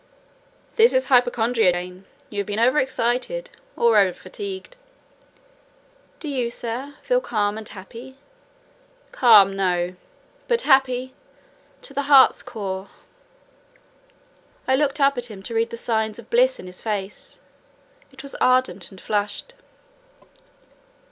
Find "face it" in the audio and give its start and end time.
16.81-18.23